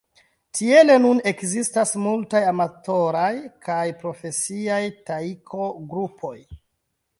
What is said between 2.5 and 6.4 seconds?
amatoraj kaj profesiaj Taiko-grupoj.